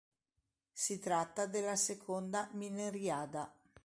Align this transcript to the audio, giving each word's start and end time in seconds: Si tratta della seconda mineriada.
Si 0.73 0.97
tratta 0.97 1.45
della 1.45 1.75
seconda 1.75 2.49
mineriada. 2.53 3.53